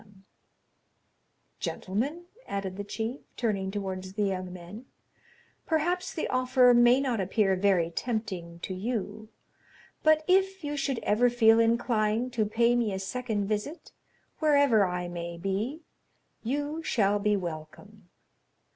20214m 0.03 0.15
"Gentlemen," 1.59 2.25
added 2.47 2.75
the 2.75 2.83
chief, 2.83 3.19
turning 3.37 3.69
towards 3.69 4.13
the 4.13 4.23
young 4.23 4.51
men, 4.51 4.87
"perhaps 5.67 6.11
the 6.11 6.27
offer 6.29 6.73
may 6.73 6.99
not 6.99 7.21
appear 7.21 7.55
very 7.55 7.91
tempting 7.91 8.57
to 8.61 8.73
you; 8.73 9.29
but 10.01 10.25
if 10.27 10.63
you 10.63 10.75
should 10.75 10.97
ever 11.03 11.29
feel 11.29 11.59
inclined 11.59 12.33
to 12.33 12.47
pay 12.47 12.75
me 12.75 12.91
a 12.91 12.97
second 12.97 13.45
visit, 13.45 13.91
wherever 14.39 14.87
I 14.87 15.07
may 15.07 15.37
be, 15.37 15.81
you 16.41 16.81
shall 16.81 17.19
be 17.19 17.37
welcome." 17.37 18.09